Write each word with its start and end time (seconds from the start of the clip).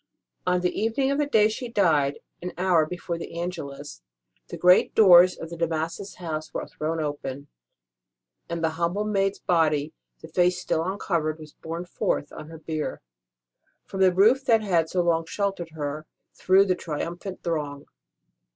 On 0.47 0.61
the 0.61 0.73
evening 0.75 1.11
of 1.11 1.19
the 1.19 1.27
day 1.27 1.47
she 1.47 1.69
died 1.69 2.21
an 2.41 2.53
hour 2.57 2.87
before 2.87 3.19
the 3.19 3.37
Angehis, 3.37 4.01
the 4.47 4.57
great 4.57 4.95
doors 4.95 5.37
of 5.37 5.51
the 5.51 5.55
De 5.55 5.67
Massas 5.67 6.15
house 6.15 6.51
were 6.51 6.65
thrown 6.65 6.99
open, 6.99 7.49
and 8.49 8.63
the 8.63 8.71
humble 8.81 9.03
maid 9.03 9.33
s 9.33 9.37
body 9.37 9.93
the 10.23 10.27
face 10.27 10.59
still 10.59 10.83
uncovered 10.83 11.37
was 11.37 11.53
borne 11.53 11.85
forth 11.85 12.33
on 12.33 12.49
her 12.49 12.57
bier, 12.57 13.03
from 13.85 13.99
the 14.01 14.11
roof 14.11 14.43
that 14.45 14.63
had 14.63 14.89
so 14.89 15.03
long 15.03 15.27
sheltered 15.27 15.69
her, 15.73 16.07
through 16.33 16.65
the 16.65 16.73
triumphant 16.73 17.43
throng. 17.43 17.85